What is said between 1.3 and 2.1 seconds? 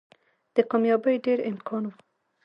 امکان وو